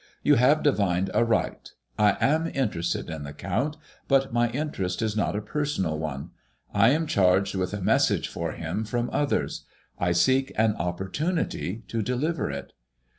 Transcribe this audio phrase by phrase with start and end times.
[0.23, 3.77] You have divined aright I am interested in the Count,
[4.07, 6.31] but my interest is not a personal one.
[6.73, 9.63] I am charged with a message for him from others.
[9.99, 12.73] I seek an op portunity to deliver it."